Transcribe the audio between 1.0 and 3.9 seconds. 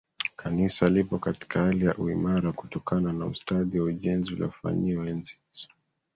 katika hali ya uimara kutokana na ustadi wa